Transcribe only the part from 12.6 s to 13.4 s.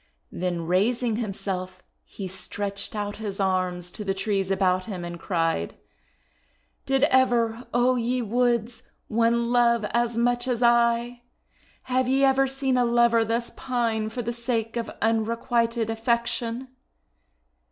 a lover